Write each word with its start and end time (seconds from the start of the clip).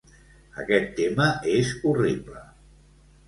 Aquest 0.63 0.87
tema 0.99 1.27
és 1.57 1.73
horrible. 1.91 2.41